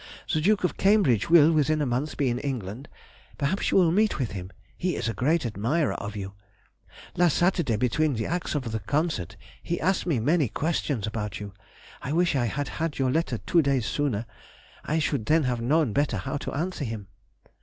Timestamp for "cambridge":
0.77-1.29